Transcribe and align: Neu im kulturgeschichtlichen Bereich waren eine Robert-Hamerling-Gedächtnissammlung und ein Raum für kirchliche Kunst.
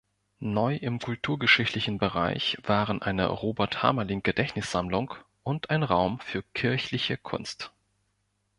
Neu 0.39 0.77
im 0.77 0.97
kulturgeschichtlichen 0.97 1.99
Bereich 1.99 2.57
waren 2.63 3.03
eine 3.03 3.27
Robert-Hamerling-Gedächtnissammlung 3.27 5.13
und 5.43 5.69
ein 5.69 5.83
Raum 5.83 6.19
für 6.21 6.41
kirchliche 6.41 7.17
Kunst. 7.17 7.71